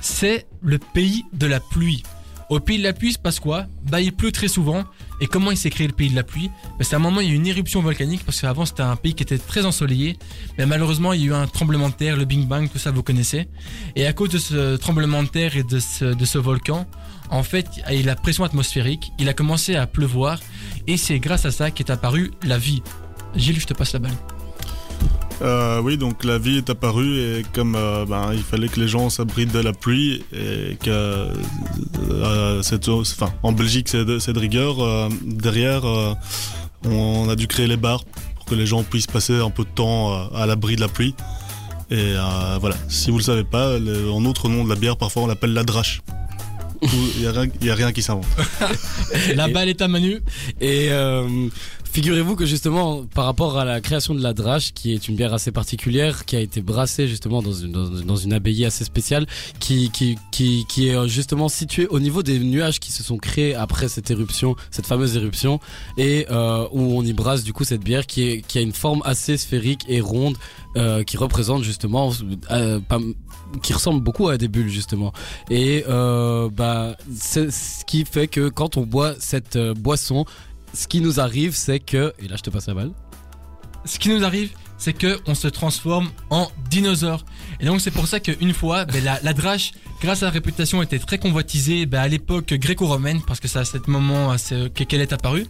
[0.00, 2.02] C'est le pays de la pluie.
[2.48, 4.84] Au pays de la pluie, il se passe quoi Bah, il pleut très souvent.
[5.20, 7.20] Et comment il s'est créé le pays de la pluie bah, C'est à un moment,
[7.20, 9.64] il y a eu une éruption volcanique parce qu'avant, c'était un pays qui était très
[9.64, 10.16] ensoleillé.
[10.56, 12.92] Mais malheureusement, il y a eu un tremblement de terre, le Big Bang, tout ça,
[12.92, 13.48] vous connaissez.
[13.96, 16.86] Et à cause de ce tremblement de terre et de ce, volcan,
[17.30, 20.38] en fait, il y a la pression atmosphérique, il a commencé à pleuvoir.
[20.86, 22.82] Et c'est grâce à ça qu'est apparue la vie.
[23.34, 24.35] Gilles, je te passe la balle.
[25.42, 28.88] Euh, oui, donc la vie est apparue et comme euh, ben, il fallait que les
[28.88, 31.28] gens s'abritent de la pluie et que
[32.10, 32.88] euh, cette,
[33.42, 34.76] en Belgique c'est de, rigueur,
[35.22, 35.82] derrière
[36.84, 38.04] on a dû créer les bars
[38.36, 41.14] pour que les gens puissent passer un peu de temps à l'abri de la pluie.
[41.90, 42.14] Et
[42.60, 45.26] voilà, si vous le savez pas, le- en autre nom de la bière, parfois on
[45.26, 46.00] l'appelle la drache.
[46.82, 48.26] Il y, a rien- qui s'invente.
[49.34, 50.20] La balle est à Manu.
[50.60, 50.90] Et
[51.96, 55.32] figurez-vous que justement, par rapport à la création de la drache, qui est une bière
[55.32, 59.26] assez particulière, qui a été brassée justement dans une, abbaye assez spéciale,
[59.60, 59.90] qui,
[60.36, 64.56] est euh, justement située au niveau des nuages qui se sont créés après cette éruption,
[64.70, 65.58] cette fameuse éruption,
[65.96, 69.38] et euh, où on y brasse du coup cette bière qui, a une forme assez
[69.38, 70.36] sphérique et ronde,
[70.76, 72.12] euh, qui représente justement,
[73.62, 75.14] qui ressemble beaucoup à des bulles justement.
[75.48, 80.26] Et bah, c'est ce qui fait que quand on boit cette boisson,
[80.76, 82.92] ce qui nous arrive, c'est que et là je te passe la balle.
[83.86, 87.24] Ce qui nous arrive, c'est que on se transforme en dinosaure.
[87.60, 90.82] Et donc c'est pour ça qu'une fois, ben, la, la drache, grâce à sa réputation,
[90.82, 94.34] était très convoitisée ben, à l'époque gréco-romaine, parce que c'est à ce moment
[94.74, 95.46] qu'elle est apparue.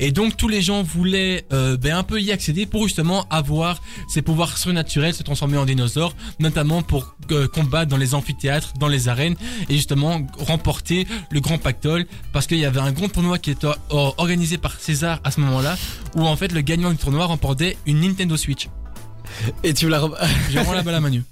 [0.00, 3.80] Et donc tous les gens voulaient euh, ben, un peu y accéder pour justement avoir
[4.08, 8.88] ses pouvoirs surnaturels, se transformer en dinosaure, notamment pour euh, combattre dans les amphithéâtres, dans
[8.88, 9.36] les arènes,
[9.68, 13.66] et justement remporter le grand pactole, parce qu'il y avait un grand tournoi qui était
[13.90, 15.76] or- organisé par César à ce moment-là,
[16.14, 18.68] où en fait le gagnant du tournoi remportait une Nintendo Switch.
[19.62, 20.00] Et tu la
[20.54, 21.22] la balle à Manu.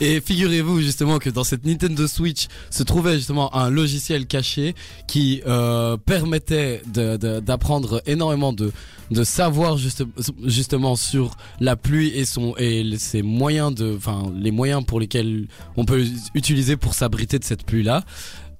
[0.00, 4.74] et figurez-vous justement que dans cette Nintendo Switch se trouvait justement un logiciel caché
[5.06, 8.72] qui euh, permettait d'apprendre énormément de
[9.10, 10.04] de savoir juste,
[10.44, 15.46] justement sur la pluie et son et ses moyens de enfin les moyens pour lesquels
[15.76, 18.04] on peut utiliser pour s'abriter de cette pluie là.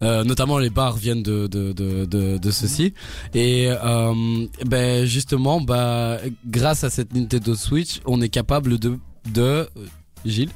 [0.04, 2.92] Euh, notamment les bars viennent de de de de, de ceci
[3.34, 4.12] et euh,
[4.66, 8.98] ben justement bah grâce à cette Nintendo Switch on est capable de
[9.32, 9.66] de euh,
[10.24, 10.50] Gilles?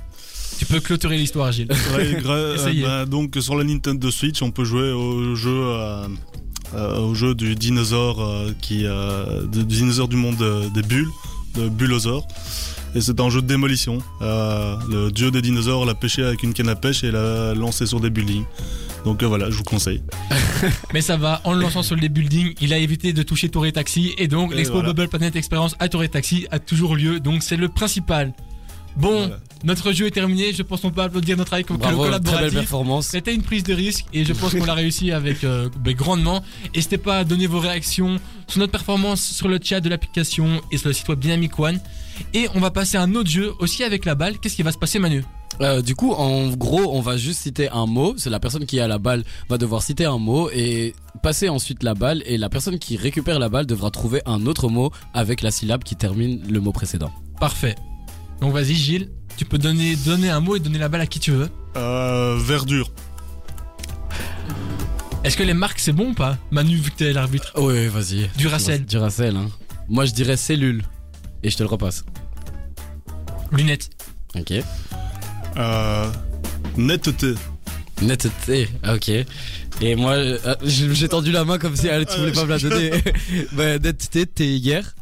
[0.58, 1.68] Tu peux clôturer l'histoire, Gilles.
[1.94, 6.08] Ouais, euh, bah, donc sur la Nintendo Switch, on peut jouer au jeu, euh,
[6.74, 11.08] euh, au jeu du dinosaure euh, qui, euh, du dinosaure du monde euh, des bulles,
[11.54, 12.26] de Bullosaur.
[12.94, 13.98] Et c'est un jeu de démolition.
[14.22, 17.86] Euh, le dieu des dinosaures l'a pêché avec une canne à pêche et l'a lancé
[17.86, 18.44] sur des buildings.
[19.04, 20.02] Donc euh, voilà, je vous conseille.
[20.92, 23.72] Mais ça va, en le lançant sur les buildings, il a évité de toucher Touré
[23.72, 24.14] Taxi.
[24.18, 24.92] Et donc, Et l'Expo voilà.
[24.92, 27.20] Bubble Planet Experience à Touré Taxi a toujours lieu.
[27.20, 28.32] Donc, c'est le principal.
[28.96, 29.38] Bon, Voilà.
[29.62, 30.52] notre jeu est terminé.
[30.52, 32.58] Je pense qu'on peut applaudir notre avec bravo très belle collaboratif.
[32.58, 35.94] performance C'était une prise de risque et je pense qu'on l'a réussi avec euh, ben,
[35.94, 36.42] grandement.
[36.74, 40.78] N'hésitez pas à donner vos réactions sur notre performance sur le chat de l'application et
[40.78, 41.78] sur le site web Dynamic One.
[42.34, 44.38] Et on va passer à un autre jeu aussi avec la balle.
[44.38, 45.22] Qu'est-ce qui va se passer Manu?
[45.60, 48.14] Euh, du coup, en gros, on va juste citer un mot.
[48.16, 51.82] C'est la personne qui a la balle va devoir citer un mot et passer ensuite
[51.82, 52.22] la balle.
[52.26, 55.82] Et la personne qui récupère la balle devra trouver un autre mot avec la syllabe
[55.82, 57.10] qui termine le mot précédent.
[57.40, 57.74] Parfait.
[58.40, 61.18] Donc vas-y Gilles, tu peux donner, donner un mot et donner la balle à qui
[61.18, 61.48] tu veux.
[61.76, 62.90] Euh, verdure.
[65.24, 67.52] Est-ce que les marques c'est bon ou pas Manu vu que t'es l'arbitre.
[67.56, 68.30] Oui, vas-y.
[68.38, 68.86] Duracell.
[68.86, 69.36] Duracell.
[69.36, 69.48] Hein.
[69.88, 70.84] Moi, je dirais cellule.
[71.42, 72.04] Et je te le repasse.
[73.52, 73.90] Lunettes.
[74.36, 74.52] Ok.
[75.56, 76.10] Euh,
[76.76, 77.34] netteté.
[78.02, 78.68] Netteté.
[78.88, 79.10] Ok.
[79.80, 82.50] Et moi, euh, j'ai j'ai tendu la main comme si elle, tu voulais pas me
[82.50, 82.90] la donner.
[83.52, 84.94] bah, netteté, t'es hier.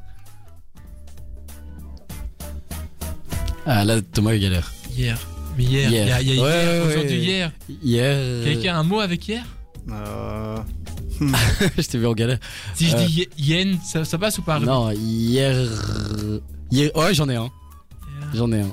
[3.66, 4.72] Ah là, Thomas il galère.
[4.96, 5.18] Hier.
[5.56, 5.88] Mais hier.
[5.90, 6.34] Il y a, il y a Hier.
[6.34, 7.24] hier, Ouais, ouais, aujourd'hui ouais.
[7.24, 7.52] hier.
[7.82, 8.44] Hier.
[8.44, 9.44] Quelqu'un a un mot avec hier
[9.90, 10.56] Euh,
[11.78, 12.38] je t'ai vu en galère.
[12.74, 13.04] Si je Euh.
[13.06, 15.56] dis ye- yen, ça, ça passe ou pas Non, hier.
[16.70, 16.94] hier...
[16.94, 17.50] Ouais, j'en ai un.
[18.34, 18.72] J'en ai un.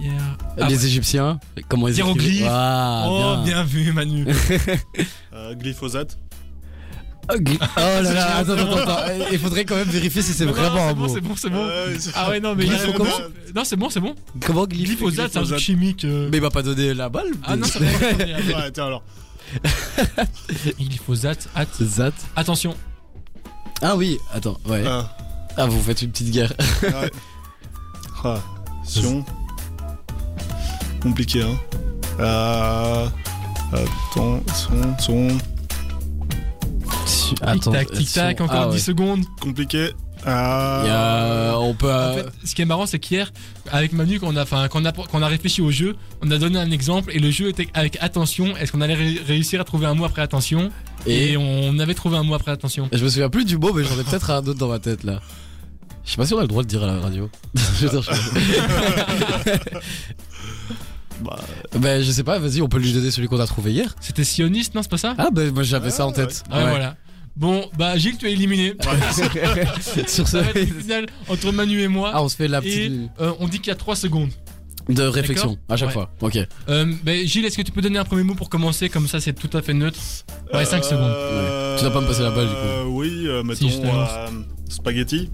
[0.00, 0.12] Hier.
[0.58, 2.32] Ah, les Égyptiens, comment ils Hiéroglyphes.
[2.36, 3.44] écrivent Ah, oh, bien.
[3.44, 4.26] bien vu Manu.
[5.34, 6.16] euh, glyphosate.
[7.32, 9.12] Oh oh là là, attends, attends, attends.
[9.30, 11.08] Il faudrait quand même vérifier si c'est vraiment un non, mot.
[11.14, 12.12] C'est bon, c'est bon, c'est bon.
[12.16, 13.10] Ah ouais, non, mais comment
[13.54, 14.14] Non, c'est bon, c'est bon.
[14.44, 16.04] Comment glyph- Glyphosate, c'est un truc chimique.
[16.04, 16.28] euh.
[16.32, 17.28] Mais il m'a pas donné la balle.
[17.44, 18.70] Ah non, ça va.
[18.72, 19.04] Tiens alors.
[20.80, 21.82] Glyphosate, hâte.
[21.82, 22.12] Zat.
[22.36, 22.74] Attention.
[23.82, 24.82] Ah oui, attends, ouais.
[24.84, 25.02] Euh,
[25.56, 26.52] Ah, vous faites une petite guerre.
[28.24, 28.38] Ah,
[28.84, 29.24] Sion.
[31.02, 31.58] Compliqué, hein.
[32.20, 33.06] Euh,
[33.72, 35.28] attends, son, son.
[37.40, 38.78] Attends, tic tac, tic tac, son- encore ah, 10 ouais.
[38.78, 39.24] secondes.
[39.40, 39.90] Compliqué.
[40.26, 41.90] Euh, a- on peut.
[41.90, 43.32] En fait, ce qui est marrant, c'est qu'hier,
[43.70, 45.96] avec Manu, quand on a, enfin, quand on a, quand on a réfléchi au jeu,
[46.22, 48.54] on a donné un exemple et le jeu était avec attention.
[48.58, 50.70] Est-ce qu'on allait ré- réussir à trouver un mot après attention?
[51.06, 52.90] Et, et on avait trouvé un mot après attention.
[52.92, 55.04] je me souviens plus du mot, mais j'en ai peut-être un autre dans ma tête
[55.04, 55.20] là.
[56.04, 57.30] Je sais pas si on a le droit de dire à la radio.
[61.22, 61.38] bah,
[61.78, 63.94] ben je sais pas, vas-y, on peut lui donner celui qu'on a trouvé hier.
[64.00, 65.14] C'était sioniste, non, c'est pas ça?
[65.18, 66.42] Ah ben moi j'avais ça en tête.
[66.50, 66.96] Ah, voilà.
[67.36, 68.74] Bon, bah Gilles, tu es éliminé.
[70.08, 70.42] Sur ce.
[70.42, 72.10] Finale entre Manu et moi.
[72.12, 74.30] Ah, on se fait la et petite euh, on dit qu'il y a 3 secondes.
[74.88, 75.92] de réflexion à chaque Ouais.
[75.94, 76.10] fois.
[76.20, 76.36] Ok.
[76.68, 78.88] Euh, bah, Gilles, est-ce que tu peux donner un premier mot pour commencer?
[78.88, 79.98] Comme ça, c'est tout à fait neutre.
[80.52, 81.04] Ouais, 5 secondes.
[81.04, 82.58] euh, Tu dois pas me passer la balle, du coup.
[82.60, 84.10] euh, Oui, euh, Si, je te mettons lance.
[84.12, 84.28] euh,
[84.68, 85.30] spaghetti.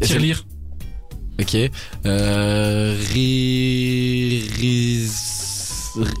[0.00, 0.44] Tirelire.
[1.40, 1.56] Ok.
[2.06, 2.96] Euh.
[3.12, 4.48] Ri.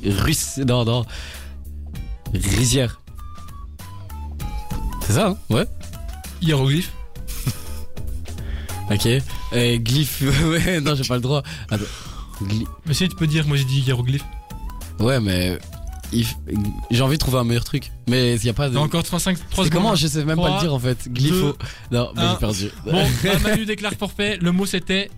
[0.04, 0.58] Russe.
[0.66, 1.04] Non, non.
[2.34, 3.00] Rizière.
[5.06, 5.36] C'est ça, hein?
[5.50, 5.66] Ouais.
[6.42, 6.92] Hiéroglyphe.
[8.90, 9.06] Ok.
[9.52, 10.22] Et glyphe.
[10.46, 11.42] ouais, non, j'ai pas le droit.
[11.70, 11.84] Attends.
[12.42, 14.24] Gly- Mais si tu peux dire, moi j'ai dit hiéroglyphe.
[14.98, 15.58] Ouais, mais.
[16.90, 17.90] J'ai envie de trouver un meilleur truc.
[18.08, 18.76] Mais il y a pas de.
[18.76, 19.82] Encore 35, 3 C'est secondes.
[19.82, 21.08] comment Je sais même pas le dire en fait.
[21.12, 21.56] Glypho.
[21.92, 22.70] Non, mais j'ai perdu.
[22.84, 23.04] Bon,
[23.42, 24.38] Manu déclare forfait.
[24.40, 25.10] Le mot c'était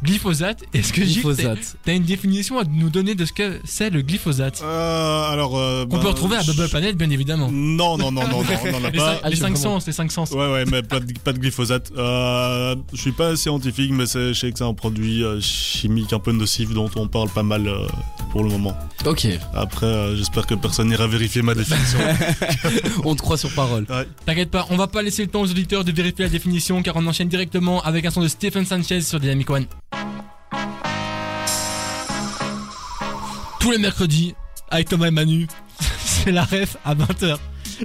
[0.00, 0.62] glyphosate.
[0.74, 1.76] Est-ce que Gilles, t'as- Glyphosate.
[1.84, 5.58] t'as une définition à nous donner de ce que c'est le glyphosate Euh, alors.
[5.58, 7.48] euh, Qu'on ben, peut retrouver à Bubble Planet, bien évidemment.
[7.50, 9.14] Non, non, non, non, non, on n'en a Les, pas.
[9.14, 10.30] cin- Ah, les sens, les cinq sens.
[10.30, 11.90] Ouais, ouais, mais pas de, pas de glyphosate.
[11.98, 16.12] Euh, je suis pas scientifique, mais c'est- je sais que c'est un produit euh, chimique
[16.12, 17.84] un peu nocif dont on parle pas mal euh,
[18.28, 18.76] pour le moment.
[19.04, 19.26] Ok.
[19.54, 21.98] Après, euh, j'espère que personne n'ira vérifier ma définition.
[23.04, 23.86] On te croit sur parole.
[24.26, 26.96] T'inquiète pas, on va pas laisser le temps aux auditeurs de vérifier la définition car
[26.96, 29.66] on enchaîne directement avec un son de Stephen Sanchez sur Dynamic One.
[33.60, 34.34] Tous les mercredis,
[34.70, 35.46] avec Thomas et Manu,
[36.04, 37.38] c'est la ref à 20h.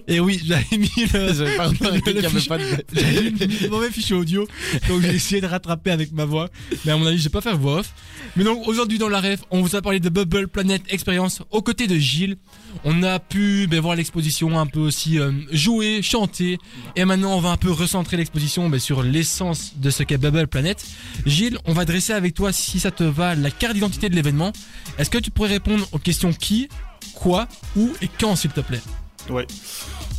[0.08, 3.68] Et oui, j'avais mis le, J'avais pas remarqué qu'il avait pas de.
[3.70, 4.48] mauvais fichier audio,
[4.88, 6.50] donc j'ai essayé de rattraper avec ma voix.
[6.86, 7.94] Mais à mon avis, je vais pas faire voix off.
[8.36, 11.62] Mais donc aujourd'hui dans la ref, on vous a parlé de Bubble Planet Experience aux
[11.62, 12.38] côtés de Gilles.
[12.84, 16.58] On a pu ben, voir l'exposition, un peu aussi euh, jouer, chanter.
[16.96, 20.48] Et maintenant, on va un peu recentrer l'exposition ben, sur l'essence de ce qu'est Bubble
[20.48, 20.84] Planet.
[21.26, 24.52] Gilles, on va dresser avec toi, si ça te va, la carte d'identité de l'événement.
[24.98, 26.68] Est-ce que tu pourrais répondre aux questions qui,
[27.14, 28.82] quoi, où et quand, s'il te plaît?
[29.30, 29.48] Ouais.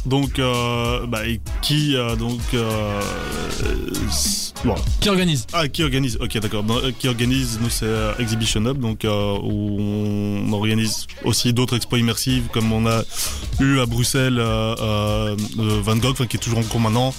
[0.07, 3.01] Donc, euh, bah, et qui, euh, donc, euh,
[4.64, 4.75] bon.
[5.01, 6.64] Qui organise Ah, qui organise Ok, d'accord.
[6.99, 7.87] Qui organise Nous, c'est
[8.19, 13.03] Exhibition Hub, donc où on organise aussi d'autres expos immersives, comme on a
[13.61, 17.14] eu à Bruxelles euh, euh, euh, Van Gogh, qui est toujours en cours maintenant,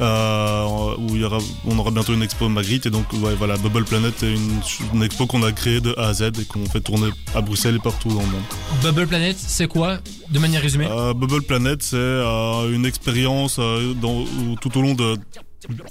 [0.00, 3.56] euh, où il y aura, on aura bientôt une expo Magritte, et donc ouais, voilà,
[3.56, 4.60] Bubble Planet est une,
[4.94, 7.76] une expo qu'on a créée de A à Z et qu'on fait tourner à Bruxelles
[7.76, 8.42] et partout dans le monde.
[8.82, 9.98] Bubble Planet, c'est quoi,
[10.30, 10.86] de manière résumée?
[10.90, 14.24] Euh, Bubble Planet, c'est euh, une expérience euh, dans-
[14.60, 15.16] tout au long de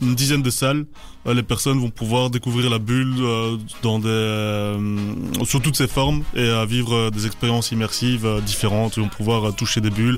[0.01, 0.85] une dizaine de salles,
[1.27, 4.97] euh, les personnes vont pouvoir découvrir la bulle euh, dans des, euh,
[5.45, 8.97] sous toutes ses formes et à vivre des expériences immersives différentes.
[8.97, 10.17] Ils vont pouvoir toucher des bulles,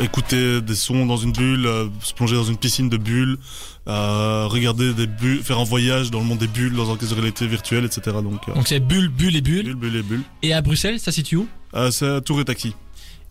[0.00, 1.68] écouter des sons dans une bulle,
[2.02, 3.36] se plonger dans une piscine de bulles,
[3.86, 7.20] regarder des bulles, faire un voyage dans le monde des bulles, dans un casque de
[7.20, 8.16] réalité virtuelle, etc.
[8.22, 9.64] Donc, Donc c'est Bulle, Bulle et Bulle.
[9.64, 10.22] bulles, bulles et bulles.
[10.42, 11.48] Et à Bruxelles, ça se situe où?
[11.74, 12.74] Euh, c'est Tour et Taxi.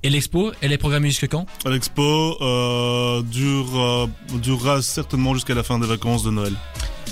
[0.03, 1.45] Et l'expo, elle est programmée jusque quand?
[1.65, 4.07] L'expo euh, dure, euh,
[4.41, 6.53] durera certainement jusqu'à la fin des vacances de Noël.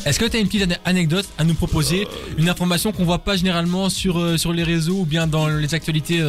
[0.05, 2.07] Est-ce que tu as une petite ane- anecdote à nous proposer?
[2.37, 5.73] Une information qu'on voit pas généralement sur, euh, sur les réseaux ou bien dans les
[5.75, 6.19] actualités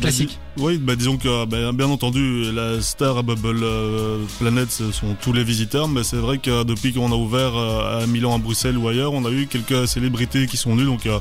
[0.00, 4.90] classiques Oui, bah disons que bah, bien entendu, la star à Bubble euh, Planet, ce
[4.92, 8.34] sont tous les visiteurs, mais c'est vrai que depuis qu'on a ouvert euh, à Milan,
[8.34, 10.86] à Bruxelles ou ailleurs, on a eu quelques célébrités qui sont venues.
[10.86, 11.18] Donc, euh,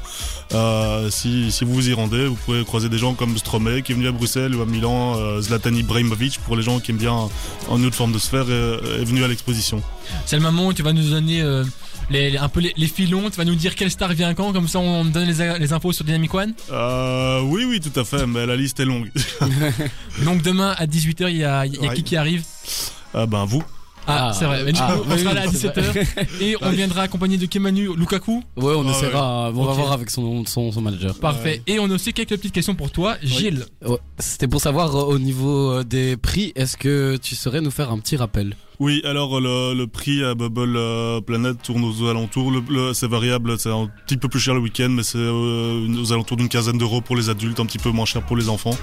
[0.54, 3.92] euh, si, si vous vous y rendez, vous pouvez croiser des gens comme Stromae qui
[3.92, 6.98] est venu à Bruxelles ou à Milan, euh, Zlatan Ibrahimovic pour les gens qui aiment
[6.98, 7.14] bien
[7.68, 9.82] en autre forme de sphère est, est venu à l'exposition.
[10.26, 11.64] C'est le moment où tu vas nous donner euh,
[12.10, 14.52] les, les- un peu les, les filons, tu vas nous dire quelle star vient quand,
[14.54, 16.54] comme ça on donne les, infos sur Dynamic One.
[16.72, 19.12] Euh, oui, oui, tout à fait, mais la liste est longue.
[20.26, 21.96] Donc demain à 18h, il y a, il y a Ouais.
[21.96, 22.44] qui qui arrive?
[23.14, 23.64] Ah ben vous.
[24.08, 26.42] Ah, Ah, c'est vrai, mais du ah, on oui, sera oui, là à c'est 17h
[26.42, 28.44] et on viendra accompagné de Kemanu Lukaku.
[28.58, 29.52] Ouais, on Ah, essaiera.
[29.54, 31.14] On va voir avec son, son, son manager.
[31.20, 31.62] Parfait.
[31.68, 33.66] Et on a aussi quelques petites questions pour toi, Gilles.
[33.86, 37.70] Ouais, C'était pour savoir euh, au niveau euh, des prix, est-ce que tu saurais nous
[37.72, 38.56] faire un petit rappel?
[38.80, 42.50] Oui, alors le, le prix à Bubble euh, Planet tourne aux alentours.
[42.50, 45.86] Le, le- c'est variable, c'est un petit peu plus cher le week-end, mais c'est euh,
[46.02, 48.48] aux alentours d'une quinzaine d'euros pour les adultes, un petit peu moins cher pour les
[48.48, 48.72] enfants.
[48.72, 48.76] Euh,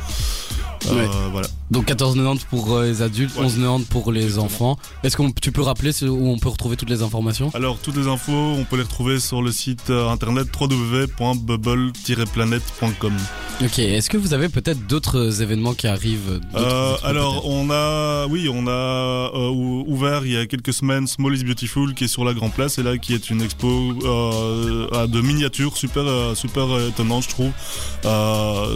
[0.95, 1.09] Ouais.
[1.33, 1.49] Voilà.
[1.71, 3.47] Donc 14,90 pour les adultes, Ouais.
[3.47, 4.73] 11,90 pour les Exactement.
[4.73, 4.79] enfants.
[5.03, 7.51] Est-ce que tu peux rappeler où on peut retrouver toutes les informations?
[7.55, 13.13] Alors toutes les infos, on peut les retrouver sur le site internet www.bubble-planet.com.
[13.65, 18.51] Ok, est-ce que vous avez peut-être d'autres événements qui arrivent Euh, alors on a, oui,
[18.53, 22.09] on a euh, ou- ouvert il y a quelques semaines Small is Beautiful qui est
[22.09, 26.67] sur la Grand Place et là qui est une expo euh, de miniatures super super
[26.87, 27.51] étonnante je trouve,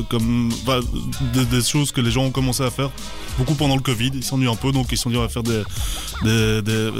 [0.08, 0.80] comme bah,
[1.34, 2.90] des, des choses que les gens ont commencé à faire.
[3.36, 5.28] Beaucoup pendant le Covid, ils s'ennuient un peu donc ils se sont dit on va
[5.28, 5.62] faire des
[6.24, 6.90] des, des,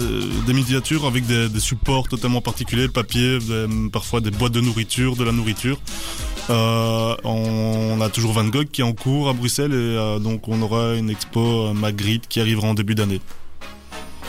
[0.46, 5.24] des miniatures avec des, supports totalement particuliers, papier, des- parfois des boîtes de nourriture, de
[5.24, 5.78] la nourriture.
[7.70, 10.60] On a toujours Van Gogh qui est en cours à Bruxelles et euh, donc on
[10.62, 13.20] aura une expo euh, Magritte qui arrivera en début d'année.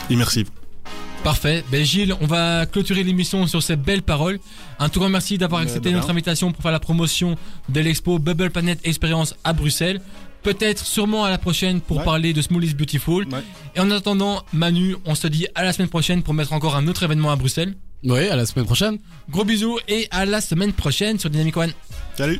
[0.10, 0.49] Immersive.
[1.23, 1.63] Parfait.
[1.71, 4.39] Ben Gilles, on va clôturer l'émission sur ces belles paroles.
[4.80, 7.38] Un tout grand merci d'avoir Mais accepté notre invitation pour faire la promotion
[7.69, 10.01] de l'expo Bubble Planet Experience à Bruxelles.
[10.41, 12.04] Peut-être sûrement à la prochaine pour Ouais.
[12.04, 13.27] parler de Small is Beautiful.
[13.32, 13.43] Ouais.
[13.75, 16.88] Et en attendant, Manu, on se dit à la semaine prochaine pour mettre encore un
[16.88, 17.75] autre événement à Bruxelles.
[18.04, 18.97] Oui, à la semaine prochaine.
[19.30, 21.71] Gros bisous et à la semaine prochaine sur Dynamic One.
[22.17, 22.39] Salut